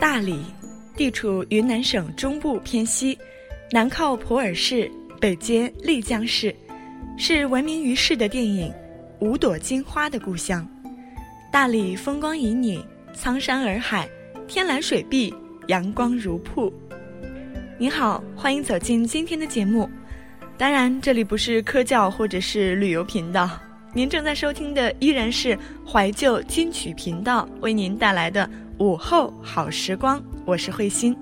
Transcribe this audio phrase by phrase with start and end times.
[0.00, 0.40] 大理，
[0.96, 3.18] 地处云南省中部偏西，
[3.70, 6.56] 南靠普洱市，北接丽江市，
[7.18, 8.72] 是闻名于世的电影
[9.18, 10.66] 《五朵金花》的故乡。
[11.52, 12.82] 大理风光旖旎，
[13.12, 14.08] 苍山洱海，
[14.48, 15.34] 天蓝水碧，
[15.66, 16.72] 阳光如瀑。
[17.76, 19.86] 您好，欢迎走进今天的节目。
[20.56, 23.50] 当然，这里不是科教或者是旅游频道。
[23.92, 28.48] 您正在收听的依然是怀旧金曲频道为您带来的
[28.80, 31.14] 午后好时光，我是慧心。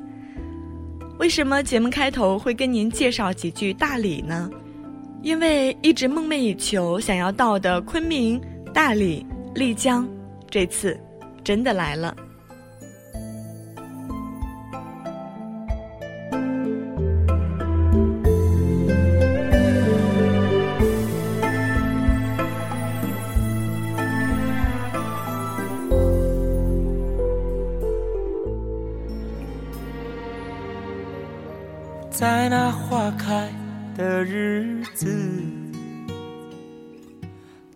[1.18, 4.48] 为什么节目开头会跟您介绍几句大理呢？
[5.24, 8.40] 因为一直梦寐以求想要到的昆明、
[8.72, 9.26] 大理、
[9.56, 10.08] 丽江，
[10.48, 10.96] 这次
[11.42, 12.14] 真的来了。
[32.18, 33.48] 在那花开
[33.96, 35.06] 的日子，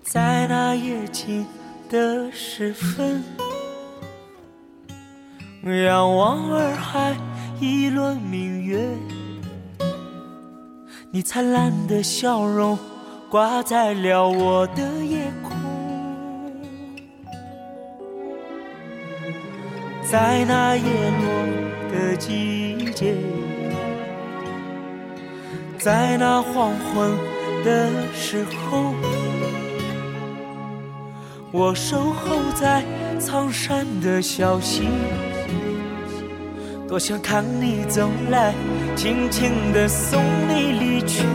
[0.02, 1.46] 在那夜静
[1.88, 3.22] 的时分，
[5.84, 7.14] 仰望洱海
[7.60, 8.84] 一轮明月，
[11.12, 12.76] 你灿烂的笑容
[13.30, 15.52] 挂在了我的夜空，
[20.02, 23.14] 在那叶落的季节。
[25.82, 27.10] 在那黄昏
[27.64, 28.94] 的时候，
[31.50, 32.84] 我守候在
[33.18, 34.86] 苍山的小溪，
[36.86, 38.54] 多想看你走来，
[38.94, 41.26] 轻轻地送你离去。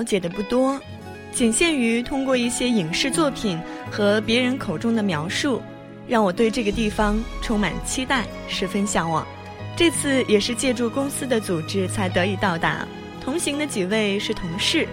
[0.00, 0.80] 了解的不多，
[1.30, 5.60] 仅限于通过一些影视作品和别人口中的描述，
[6.08, 9.26] 让我对这个地方充满期待，十分向往。
[9.76, 12.88] 这次也是借助公司的组织才得以到达，
[13.22, 14.88] 同行的几位是同事，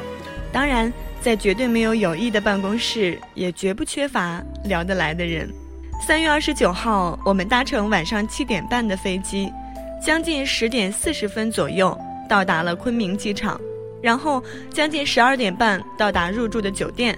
[0.51, 0.91] 当然
[1.21, 5.49] 在绝对没有友谊的办公室，也绝不缺乏聊得来的人。
[6.05, 9.49] 三月二十九号，我们搭乘晚上七点半的飞机，
[10.05, 11.97] 将近十点四十分左右
[12.27, 13.57] 到达了昆明机场。
[14.01, 17.17] 然后将近十二点半到达入住的酒店，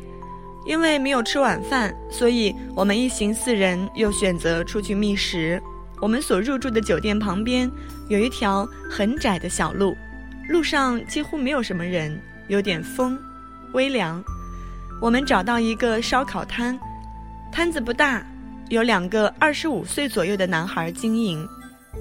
[0.66, 5.62] 因为没有吃晚饭，所以我们一行四人又选择出去觅食。
[6.02, 7.70] 我们所入住的酒店旁边
[8.08, 9.98] 有一条很窄的小路，
[10.48, 12.18] 路上几乎没有什么人，
[12.48, 13.20] 有点风，
[13.74, 14.24] 微凉。
[15.02, 16.80] 我们找到一个烧烤摊，
[17.52, 18.26] 摊子不大，
[18.70, 21.46] 有两个二十五岁左右的男孩经营，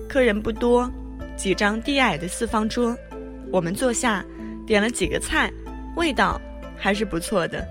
[0.08, 0.88] 客人不多，
[1.36, 2.96] 几张低矮的四方桌，
[3.50, 4.24] 我们坐下。
[4.68, 5.50] 点了几个菜，
[5.96, 6.38] 味道
[6.76, 7.66] 还是不错的。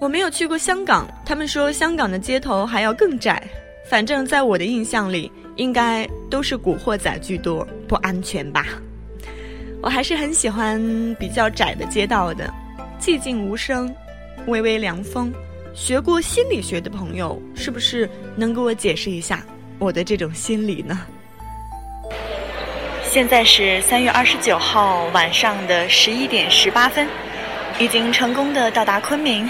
[0.00, 3.46] 我没有去过香港，他们说香港的街头还要更窄。
[3.84, 8.66] 反正在我的印象里，应该都是古惑仔居多，不安全吧？
[9.82, 10.80] 我还是很喜欢
[11.20, 12.50] 比较窄的街道的，
[12.98, 13.94] 寂静无声，
[14.46, 15.30] 微微凉风。
[15.74, 19.44] 学过心理学的朋友，是不是能给我解释一下
[19.78, 21.06] 我的这种心理呢？
[23.12, 27.06] 现在是三月二十九号晚上的十一点十八分，
[27.78, 29.46] 已经成功的到达昆明，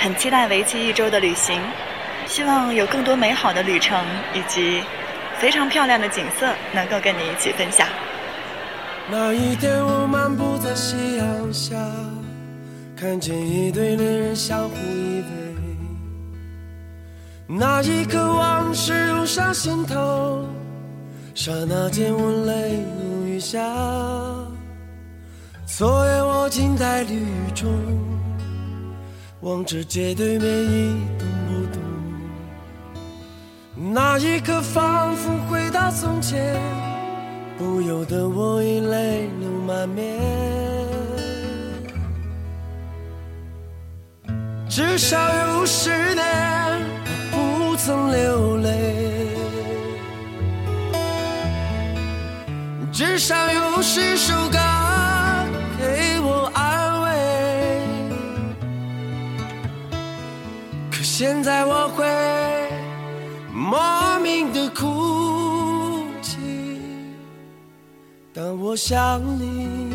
[0.00, 1.60] 很期待为期一周的旅行，
[2.26, 4.04] 希望有更多美好的旅程
[4.34, 4.82] 以及
[5.38, 7.86] 非常漂亮的景色能够跟你一起分享。
[9.08, 11.76] 那一天我漫步在夕阳下，
[12.96, 15.22] 看见一对恋人相互依
[17.46, 20.48] 偎，那一刻往事涌上心头。
[21.34, 23.58] 刹那间，我泪如雨下。
[25.66, 27.70] 昨夜我静在绿雨中，
[29.40, 31.80] 望着街对面一动不动。
[33.94, 36.54] 那一刻，仿佛回到从前，
[37.56, 40.20] 不由得我已泪流满面。
[44.68, 45.18] 至少
[45.56, 46.24] 有十年
[47.32, 49.01] 我不曾流泪。
[53.04, 54.58] 至少有十首歌
[55.76, 57.80] 给我安慰
[60.88, 62.06] 可现在我会
[63.52, 66.38] 莫名的哭泣
[68.32, 69.90] 当我想你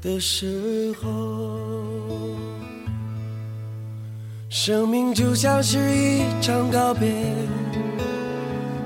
[0.00, 1.60] 的时候
[4.48, 7.61] 生命就像是一场告别。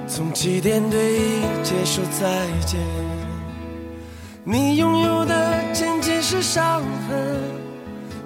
[0.08, 2.80] 从起点对一切说再见。
[4.44, 7.40] 你拥有的仅仅是伤痕，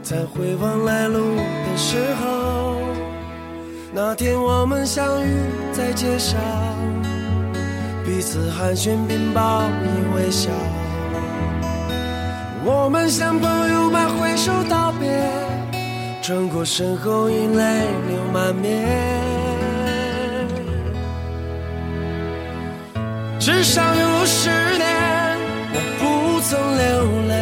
[0.03, 2.77] 在回望来路的时候，
[3.93, 5.35] 那天我们相遇
[5.73, 6.39] 在街上。
[8.05, 10.51] 彼此寒暄并报以微笑，
[12.65, 15.09] 我们像朋友般挥手道别，
[16.21, 19.30] 转过身后已泪流满面。
[23.41, 24.87] 至少有十年
[25.73, 26.87] 我不曾流
[27.27, 27.33] 泪，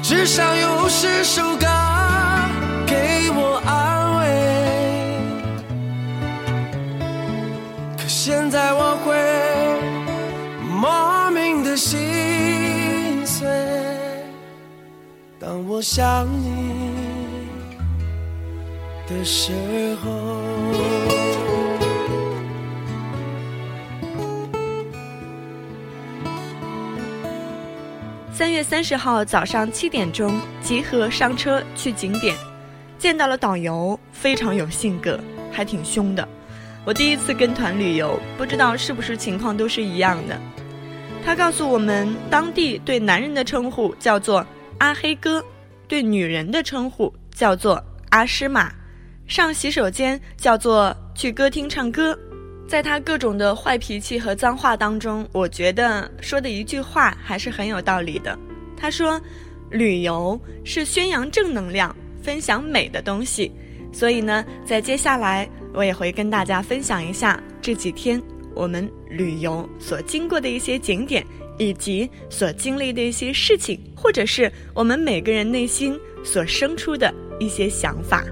[0.00, 1.66] 至少有十首歌
[2.86, 4.22] 给我安慰。
[7.98, 8.06] 可。
[8.06, 9.16] 现在我会
[10.70, 13.48] 莫名的心碎，
[15.40, 16.94] 当我想你
[19.08, 20.51] 的时候。
[28.42, 32.36] 三月三十号早上七点钟集合上车去景点，
[32.98, 35.16] 见到了导游，非常有性格，
[35.52, 36.28] 还挺凶的。
[36.84, 40.36] 我第一次跟团旅游，不知道是不是情况都是一样的。
[41.24, 44.44] 他告诉我们，当地对男人的称呼叫做
[44.78, 45.40] 阿黑哥，
[45.86, 47.80] 对女人的称呼叫做
[48.10, 48.72] 阿诗玛，
[49.28, 52.18] 上洗手间叫做去歌厅唱歌。
[52.72, 58.34] 在他各种的坏脾气和脏话当中，我觉得说的一句话还是很有道理的。
[58.74, 59.20] 他说，
[59.70, 63.52] 旅游是宣扬正能量、分享美的东西，
[63.92, 65.46] 所以呢，在接下来。
[65.74, 68.20] 我也会跟大家分享一下这几天
[68.54, 71.22] 我们旅游所经过的一些景点，
[71.58, 78.24] 以及所经历的一些事情，或者是我们每个人内心所生出的一些想法。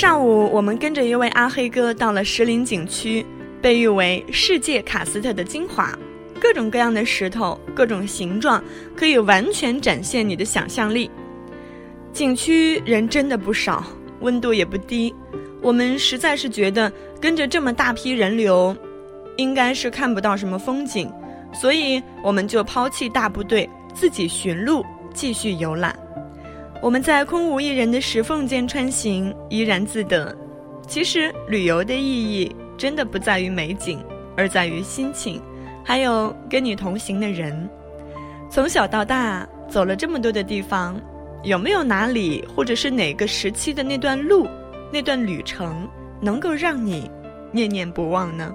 [0.00, 3.26] 上午，我们跟着一位阿黑哥到了石林景区，
[3.60, 5.92] 被誉为世界喀斯特的精华。
[6.40, 8.62] 各种各样的石头，各种形状，
[8.94, 11.10] 可以完全展现你的想象力。
[12.12, 13.84] 景区人真的不少，
[14.20, 15.12] 温度也不低。
[15.60, 18.76] 我们实在是觉得跟着这么大批人流，
[19.36, 21.12] 应该是看不到什么风景，
[21.52, 25.98] 所以我们就抛弃大部队，自己寻路继续游览。
[26.80, 30.36] 我们在空无一人的石缝间穿行，怡然自得。
[30.86, 33.98] 其实旅游的意义真的不在于美景，
[34.36, 35.42] 而在于心情。
[35.84, 37.68] 还有跟你同行的人，
[38.48, 41.00] 从小到大走了这么多的地方，
[41.42, 44.46] 有没有哪里或者是哪个时期的那段路、
[44.92, 45.88] 那段旅程，
[46.20, 47.10] 能够让你
[47.50, 48.54] 念念不忘呢？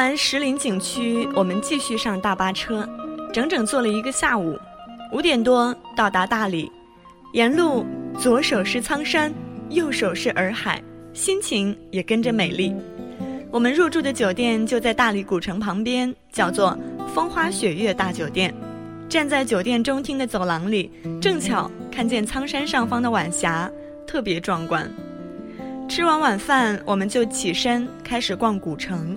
[0.00, 2.88] 完石林景区，我们继续上大巴车，
[3.34, 4.58] 整整坐了一个下午。
[5.12, 6.72] 五点多到达大理，
[7.34, 7.84] 沿路
[8.18, 9.30] 左手是苍山，
[9.68, 12.74] 右手是洱海，心情也跟着美丽。
[13.50, 16.74] 我们入住的酒店就在大理古城旁边，叫做
[17.14, 18.54] 风花雪月大酒店。
[19.06, 20.90] 站在酒店中厅的走廊里，
[21.20, 23.70] 正巧看见苍山上方的晚霞，
[24.06, 24.90] 特别壮观。
[25.90, 29.14] 吃完晚饭，我们就起身开始逛古城。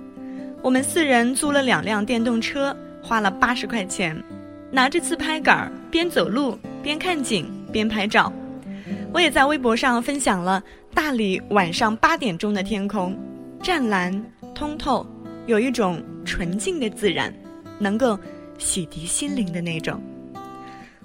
[0.64, 4.16] 我们四人租了两辆电动车，花了八十块钱，
[4.70, 8.32] 拿着自拍杆边走路边看景边拍照。
[9.12, 13.14] 我也在微博上分享了大理晚上八点钟的天空。
[13.62, 15.06] 湛蓝通透，
[15.44, 17.30] 有一种纯净的自然，
[17.78, 18.18] 能够
[18.56, 20.02] 洗涤心灵的那种。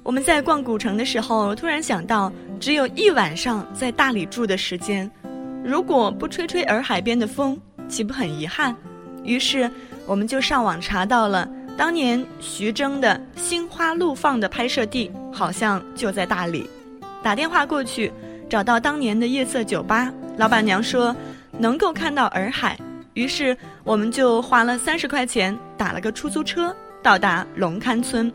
[0.04, 5.12] 我们在逛古城的时候，突然想到，只有一晚上在大理住的时间，
[5.66, 8.74] 如果不吹吹洱海边的风，岂不很遗憾？
[9.29, 9.69] 于是，
[10.07, 16.67] 我们就上网查到了当年徐峥的《心花怒放》的拍摄地，好像就在大理。
[17.21, 18.12] 打电话过去，
[18.50, 21.15] 找到当年的夜色酒吧，老板娘说。
[21.62, 22.79] 能够看到洱海，
[23.15, 28.31] 于是我们就花了三十块钱打了个出租车，到达龙龛村，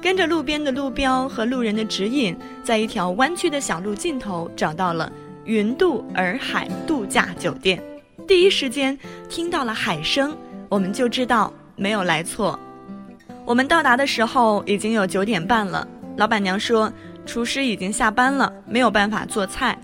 [0.00, 5.10] 跟着路边的路标和路人的指引，在一条弯曲的小路尽头找到了
[5.46, 7.82] 云渡洱海度假酒店。
[8.26, 8.96] 第一时间
[9.28, 10.36] 听到了海声，
[10.68, 12.58] 我们就知道没有来错。
[13.44, 15.86] 我们到达的时候已经有九点半了，
[16.16, 16.92] 老板娘说
[17.26, 19.76] 厨师已经下班了，没有办法做菜，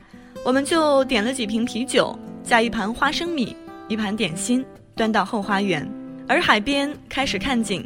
[0.45, 2.16] 我们就点了几瓶啤酒。
[2.45, 3.57] 加一盘花生米，
[3.88, 4.64] 一盘点心，
[4.95, 5.85] 端到后花园，
[6.28, 7.85] 而海边开始看景。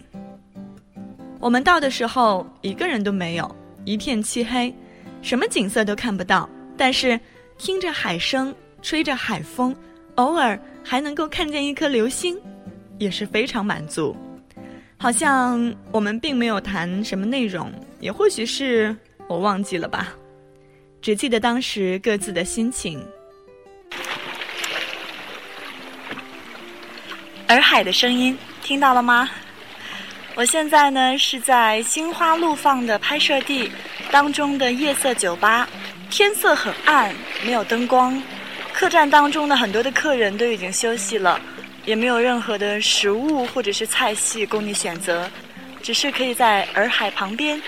[1.39, 4.75] 我们到的时候一个人都没有，一片漆黑，
[5.23, 6.47] 什么景色都看不到。
[6.77, 7.19] 但是
[7.57, 9.75] 听着海声，吹着海风，
[10.21, 12.39] 偶尔还能够看见一颗流星，
[12.99, 14.15] 也是非常满足。
[14.99, 18.95] 好像我们并没有谈什么内容，也或许是
[19.27, 20.09] 我忘记了吧，
[21.01, 23.03] 只记得当时各自的心情。
[27.47, 29.31] 洱海的声音听到了吗？
[30.35, 33.71] 我现在呢是在《心花怒放》的拍摄地
[34.11, 35.67] 当中的夜色酒吧，
[36.11, 38.23] 天色很暗，没有灯光。
[38.81, 41.39] 客栈当中的很多的客人都已经休息了，
[41.85, 45.31] 也没有任何的食物或者是菜系供你选择，
[45.83, 47.61] 只是可以在洱海旁边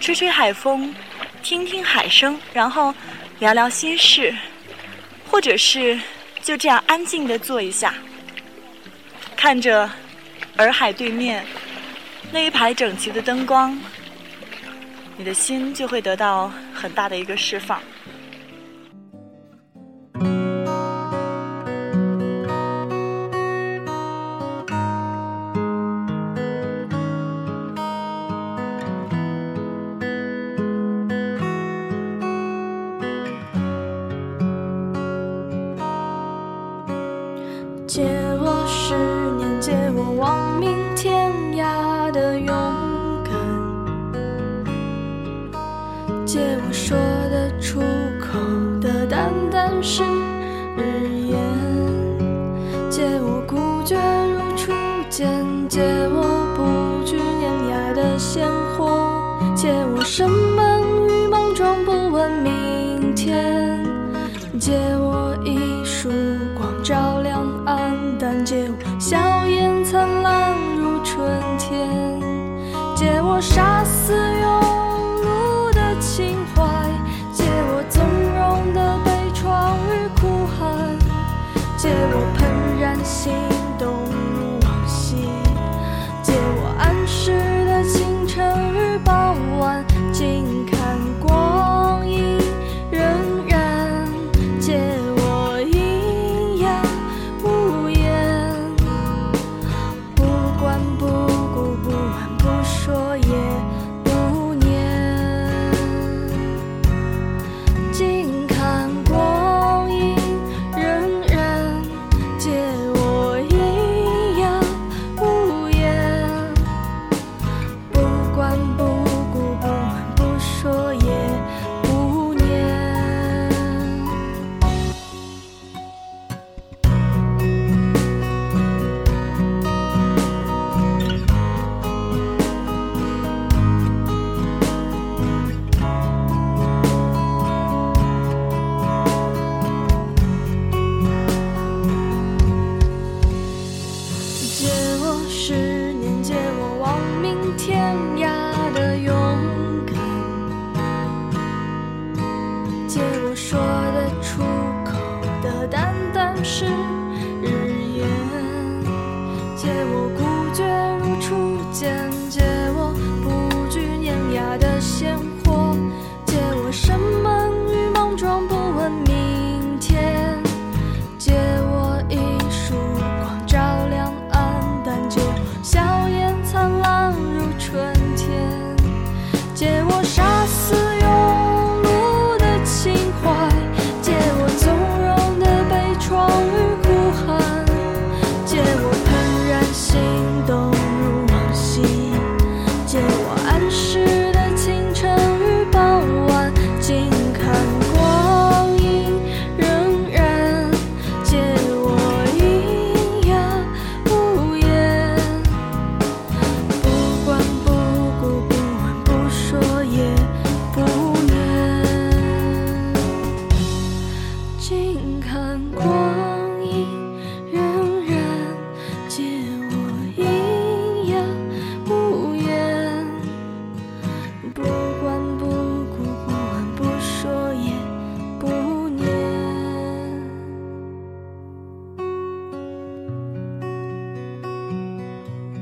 [0.00, 0.92] 吹吹海风，
[1.40, 2.92] 听听海声，然后
[3.38, 4.34] 聊聊心事，
[5.30, 5.96] 或者是
[6.42, 7.94] 就这样安静的坐一下。
[9.36, 9.88] 看着
[10.56, 11.46] 洱海对面
[12.32, 13.78] 那一排整齐的灯光，
[15.16, 17.80] 你的心就会得到很大的一个释放。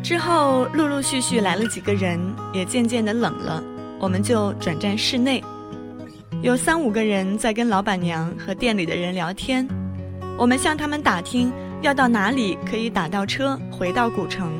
[0.02, 2.20] 之后陆陆续续来了几个人，
[2.52, 3.62] 也渐渐的冷了，
[4.00, 5.42] 我们就转战室内。
[6.42, 9.66] 有三五个人在跟老板娘和店里的人聊天，
[10.36, 14.50] 我们向他们打听要到哪里可以打到车回到古城。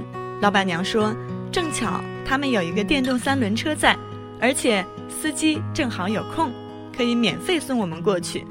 [0.40, 1.12] 老板娘说，
[1.50, 3.96] 正巧他们有一个电动三轮车在，
[4.40, 6.52] 而且司机正好有空，
[6.96, 8.44] 可以免费送我们过去。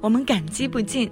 [0.00, 1.08] 我们感激不尽，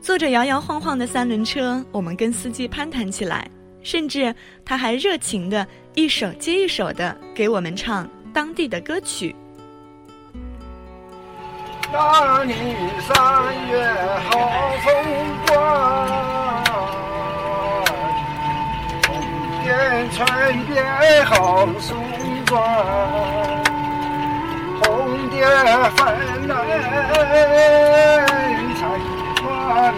[0.00, 3.50] 坐着摇摇晃晃的三轮车，我们跟司机攀谈起来。
[3.86, 9.32] 甚至他还热情的一首接一首的给我们唱当地的歌曲。
[11.92, 12.58] 那年
[13.00, 13.14] 三
[13.68, 13.88] 月
[14.28, 14.36] 好
[14.82, 14.92] 风
[15.46, 15.54] 光，
[19.06, 19.08] 红
[19.62, 20.26] 遍春
[20.66, 21.96] 边好松
[22.44, 22.58] 庄，
[24.82, 25.46] 红蝶
[25.94, 26.52] 纷来
[28.74, 28.82] 采
[29.44, 29.94] 花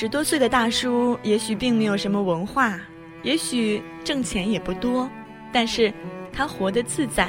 [0.00, 2.78] 十多岁的大叔，也许并没有什么文化，
[3.24, 5.10] 也许挣钱也不多，
[5.52, 5.92] 但是
[6.32, 7.28] 他活得自在，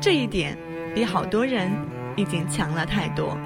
[0.00, 0.56] 这一点
[0.94, 1.70] 比好多人
[2.16, 3.36] 已经强了太多。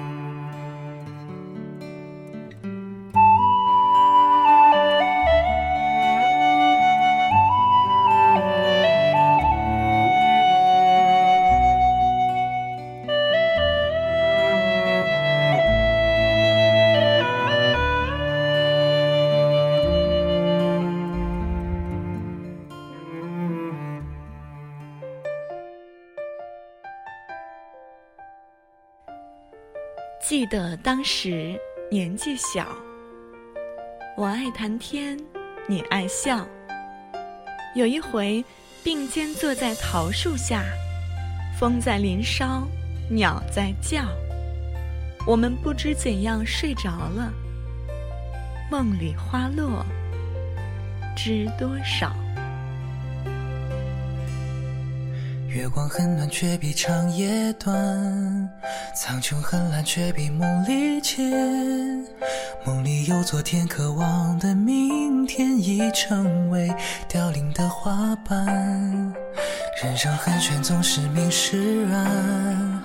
[30.27, 31.57] 记得当时
[31.89, 32.67] 年纪小，
[34.17, 35.17] 我爱谈天，
[35.69, 36.45] 你爱笑。
[37.75, 38.43] 有一回，
[38.83, 40.65] 并肩坐在桃树下，
[41.57, 42.67] 风在林梢，
[43.09, 44.03] 鸟在叫。
[45.25, 47.31] 我们不知怎样睡着了，
[48.69, 49.85] 梦里花落
[51.15, 52.13] 知多少。
[55.47, 57.73] 月光很暖，却比长夜短；
[58.95, 61.25] 苍穹很蓝，却比梦里浅。
[62.65, 66.69] 梦里有昨天，渴望的明天已成为
[67.07, 68.45] 凋零的花瓣。
[69.81, 72.81] 人生很悬，总是明是暗，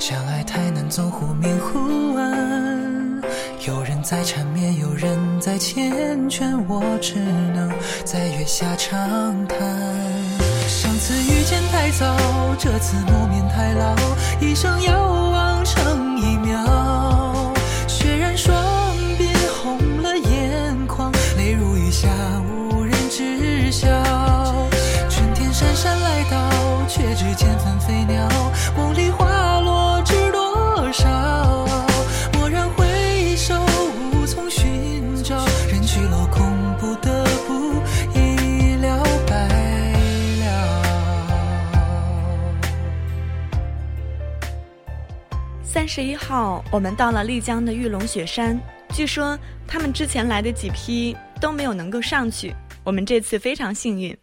[0.00, 3.22] 相爱太难，总忽明忽暗。
[3.66, 5.90] 有人在缠绵，有人在缱
[6.30, 7.70] 绻，我只能
[8.04, 10.25] 在月下长叹。
[11.86, 12.16] 太早，
[12.58, 13.94] 这次谋面太老，
[14.40, 16.05] 一生遥望成
[45.96, 48.60] 十一号，我们到了丽江的玉龙雪山。
[48.90, 49.34] 据说
[49.66, 52.54] 他们之前来的几批都没有能够上去，
[52.84, 54.14] 我们这次非常幸运。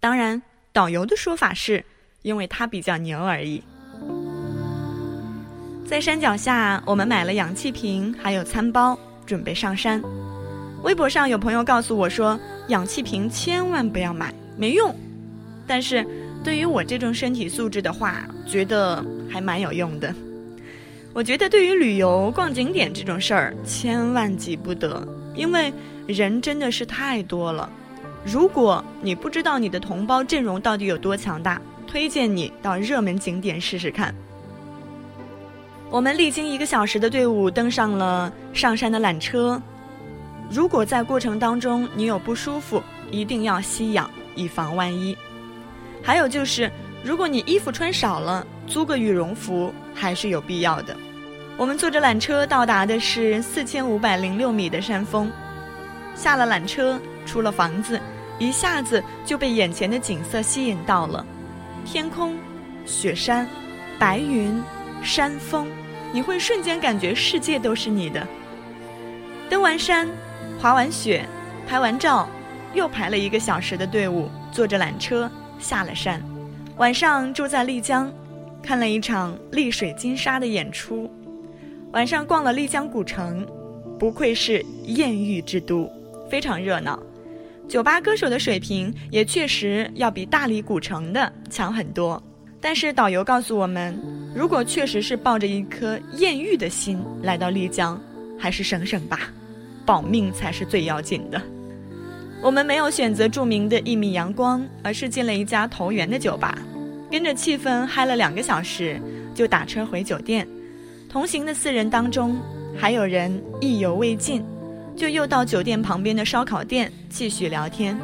[0.00, 0.40] 当然，
[0.72, 1.84] 导游的说法是，
[2.22, 3.62] 因为他比较牛而已。
[5.86, 10.02] 在山脚下，我们买了氧气瓶，还有餐包，准备上山。
[10.82, 14.96] 微博上有朋友告诉我说，氧气瓶千万不要买，没用。
[15.66, 16.02] 但是，
[16.42, 20.14] 对于我这种身体素质的话，觉得还蛮有用的。
[21.14, 25.72] 我觉得对于旅游逛景点这种事儿，千万急不得，因为
[26.06, 27.68] 人真的是太多了。
[28.24, 34.14] 如果你不知道你的同胞阵容到底有多强大，推荐你到热门景点试试看。
[35.90, 39.60] 我们历经一个小时的队伍，登上了上山的缆车。
[40.50, 45.16] 如果在过程当中你有不舒服，一定要吸氧，以防万一。
[46.02, 46.70] 还有就是，
[47.02, 50.96] 如果你衣服穿少了，租个羽绒服还是有必要的。
[51.56, 55.28] 我们坐着缆车到达的是四千五百零六米的山峰，
[56.14, 58.00] 下了缆车，出了房子，
[58.38, 61.26] 一下子就被眼前的景色吸引到了。
[61.84, 62.36] 天空、
[62.86, 63.48] 雪山、
[63.98, 64.62] 白云、
[65.02, 65.66] 山峰，
[66.12, 68.24] 你会瞬间感觉世界都是你的。
[69.50, 70.08] 登完山，
[70.60, 71.26] 滑完雪，
[71.66, 72.28] 拍完照，
[72.72, 76.22] 又排了一个小时的队伍，坐着缆车下了山。
[76.76, 78.12] 晚上住在丽江，
[78.62, 81.10] 看了一场丽水金沙的演出。
[81.92, 83.46] 晚上逛了丽江古城，
[83.98, 85.90] 不愧是艳遇之都，
[86.30, 86.98] 非常热闹。
[87.68, 92.22] 酒吧歌手的水平也确实要比大理古城的强很多。
[92.60, 93.98] 但是导游告诉我们，
[94.34, 98.00] 如果确实是抱着一颗艳遇的心来到丽江，
[98.38, 99.32] 还是省省吧，
[99.86, 101.40] 保命才是最要紧的。
[102.42, 106.58] 我们没有选择著名的一米阳光，而是进了一家投缘的酒吧，
[107.10, 109.00] 跟着气氛嗨了两个小时，
[109.34, 110.46] 就打车回酒店。
[111.08, 112.38] 同行的四人当中，
[112.76, 114.44] 还有人意犹未尽，
[114.94, 117.98] 就又到酒店旁边的烧烤店继续聊天。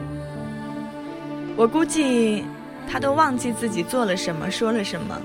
[1.54, 2.42] 我估计
[2.90, 5.20] 他都忘记自己做了什么，说了什么，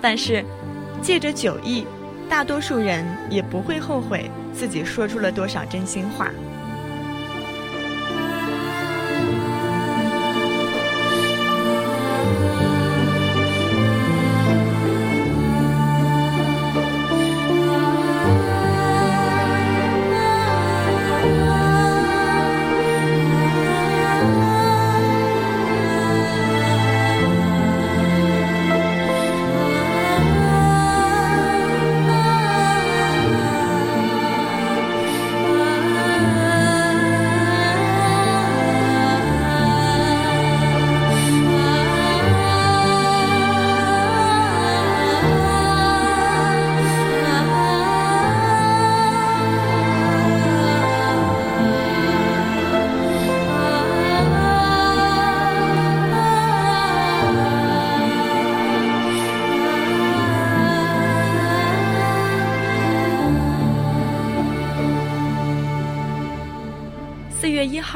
[0.00, 0.44] 但是
[1.00, 1.86] 借着酒意，
[2.28, 6.30] 大多数人也不会后悔自己说出了多少真心话。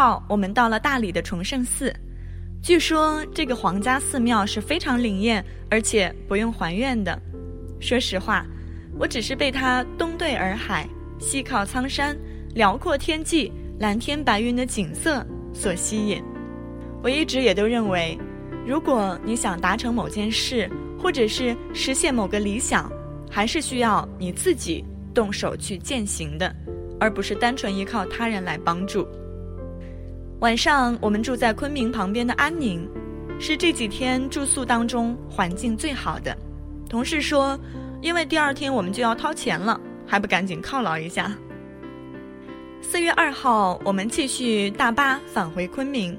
[0.06, 1.92] 号，我们到了大理的崇圣寺。
[2.62, 7.20] 据说这个皇家寺庙是非常灵验，而且不用还愿的。
[7.80, 8.46] 说实话，
[9.00, 10.88] 我只是被它东对洱海、
[11.18, 12.16] 西靠苍山、
[12.54, 16.22] 辽阔天际、蓝天白云的景色所吸引。
[17.02, 18.16] 我一直也都认为，
[18.64, 22.88] 如果你想达成某件事，或者是实现某个理想，
[23.28, 26.54] 还是需要你自己动手去践行的，
[27.00, 29.04] 而不是单纯依靠他人来帮助。
[30.40, 32.86] 晚上我们住在昆明旁边的安宁，
[33.40, 36.36] 是这几天住宿当中环境最好的。
[36.90, 37.58] 同事说，
[38.02, 41.34] 因为第二天我们就要掏钱了，还不赶紧犒劳一下。
[42.82, 46.16] 四月二号，我们继续大巴返回昆明。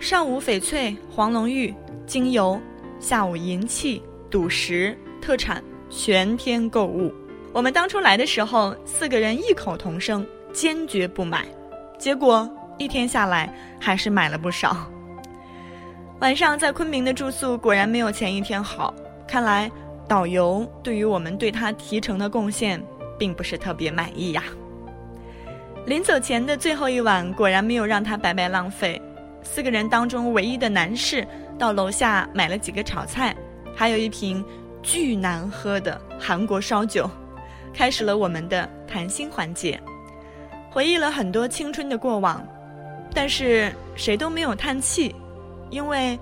[0.00, 1.74] 上午翡翠、黄龙玉、
[2.06, 2.58] 精油，
[2.98, 7.12] 下午银器、赌石、特产，全天购物。
[7.52, 11.46] 我们当初来的时候，四个人异口同声，坚决不买。
[11.98, 12.50] 结果。
[12.78, 14.76] 一天下来，还是买了不少。
[16.20, 18.94] 晚上在昆明的住宿果然没有前一天好，
[19.26, 19.70] 看来
[20.08, 22.82] 导游对于我们对他提成的贡献，
[23.18, 24.42] 并不是特别满意呀。
[25.86, 29.00] 临走前的最后一晚，果然没有让他白白浪费。
[29.42, 31.26] 四个人当中唯一的男士
[31.58, 33.34] 到楼下买了几个炒菜，
[33.74, 34.44] 还有一瓶
[34.82, 37.08] 巨难喝的韩国烧酒，
[37.72, 39.80] 开始了我们的谈心环节，
[40.70, 42.46] 回忆了很多青春的过往。
[43.14, 45.14] 但是谁都没有叹气，
[45.70, 46.18] 因为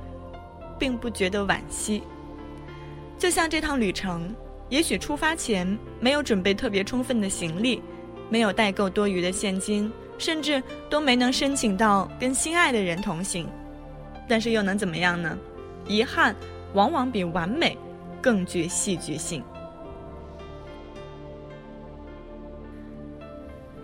[0.78, 2.02] 并不觉得惋惜。
[3.18, 4.34] 就像这趟旅程，
[4.68, 5.66] 也许出发前
[6.00, 7.82] 没有准备特别充分的行李，
[8.28, 13.48] 没有带够多余的现金，甚至都没能申请到跟心爱的人同行。
[14.28, 15.38] 但是又能怎么样呢？
[15.86, 16.34] 遗憾
[16.74, 17.78] 往往比完美
[18.20, 19.42] 更具戏剧性。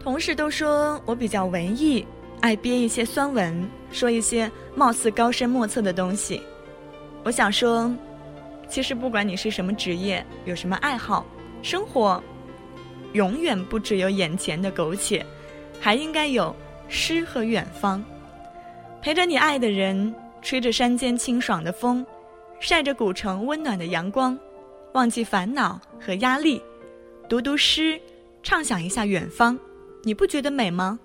[0.02, 2.04] 同事都说我比较文艺，
[2.42, 6.42] 爱憋一些酸文，说一些貌似高深莫测的东西。
[7.22, 7.88] 我想说，
[8.68, 11.24] 其实不管你是什么职业，有什么爱好，
[11.62, 12.20] 生活
[13.12, 15.24] 永远不只有眼前的苟且，
[15.80, 16.54] 还应该有
[16.88, 18.04] 诗和远方，
[19.00, 22.04] 陪着你爱的人，吹着山间清爽的风，
[22.58, 24.36] 晒着古城温暖的阳光，
[24.94, 26.60] 忘记烦恼和压力，
[27.28, 28.00] 读读诗，
[28.42, 29.56] 畅想一下远方。
[30.02, 30.98] 你不觉得美吗？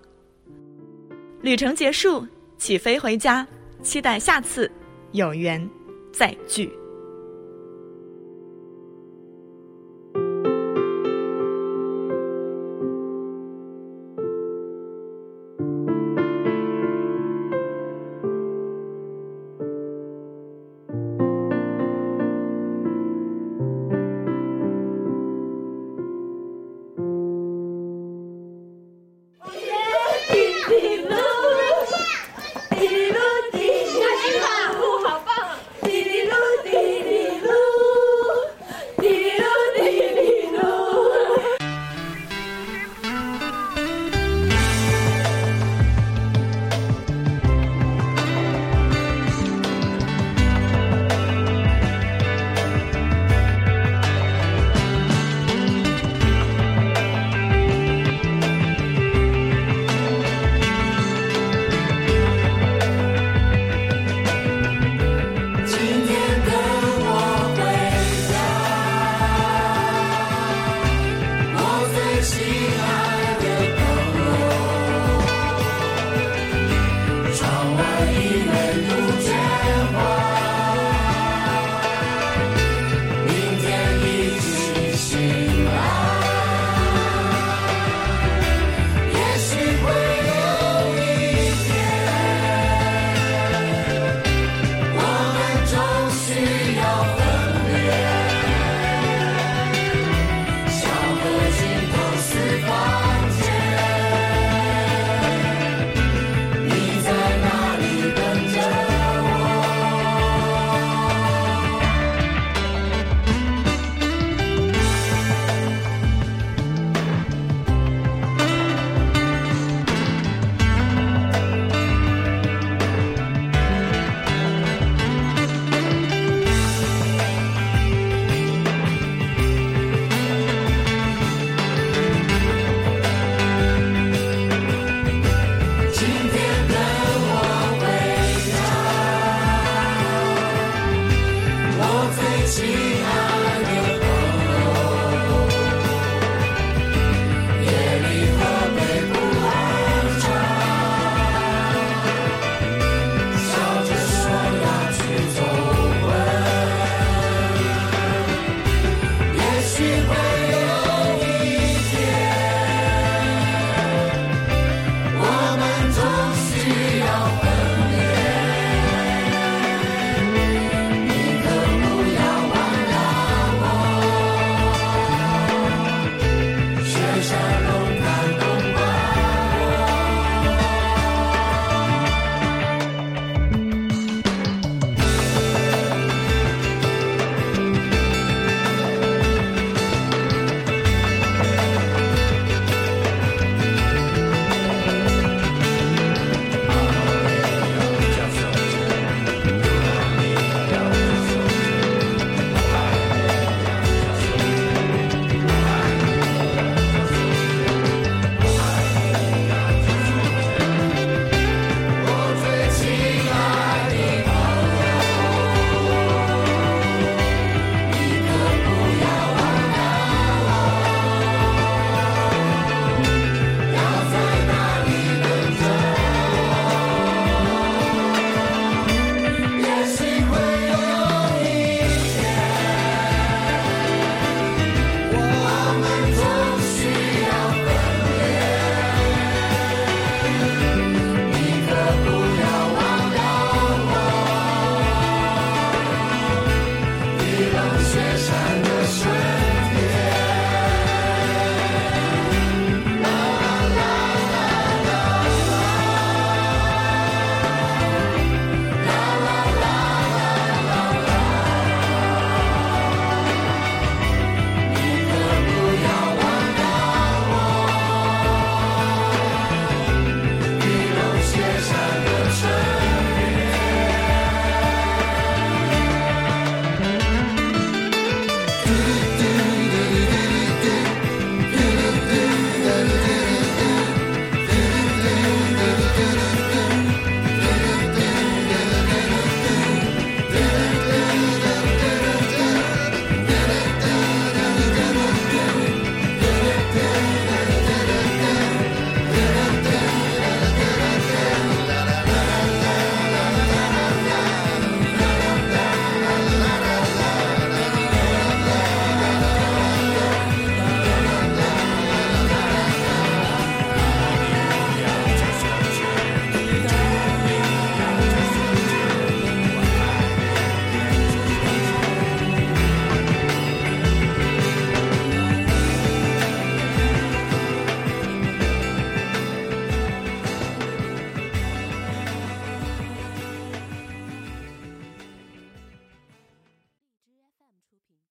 [1.41, 2.25] 旅程结束，
[2.57, 3.45] 起飞回家，
[3.83, 4.69] 期待下次
[5.11, 5.69] 有缘
[6.11, 6.71] 再聚。